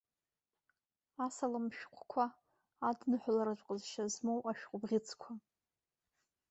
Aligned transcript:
Асалам 1.25 1.65
шәҟәқәа, 1.77 2.25
адныҳәаларатә 2.89 3.63
ҟазшьа 3.67 4.05
змоу 4.13 4.39
ашәҟәыбӷьыцқәа. 4.51 5.31